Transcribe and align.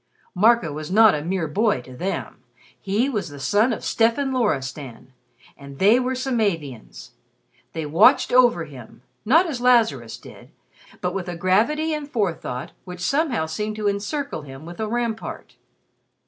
Marco 0.33 0.73
was 0.73 0.89
not 0.89 1.13
a 1.13 1.23
mere 1.23 1.47
boy 1.47 1.79
to 1.79 1.95
them, 1.95 2.41
he 2.81 3.07
was 3.07 3.29
the 3.29 3.39
son 3.39 3.71
of 3.71 3.83
Stefan 3.85 4.33
Loristan; 4.33 5.13
and 5.55 5.77
they 5.77 5.99
were 5.99 6.15
Samavians. 6.15 7.11
They 7.73 7.85
watched 7.85 8.31
over 8.33 8.65
him, 8.65 9.03
not 9.25 9.45
as 9.45 9.61
Lazarus 9.61 10.17
did, 10.17 10.49
but 11.01 11.13
with 11.13 11.27
a 11.29 11.35
gravity 11.35 11.93
and 11.93 12.09
forethought 12.09 12.71
which 12.83 12.99
somehow 13.01 13.45
seemed 13.45 13.75
to 13.75 13.87
encircle 13.87 14.41
him 14.41 14.65
with 14.65 14.79
a 14.79 14.87
rampart. 14.87 15.55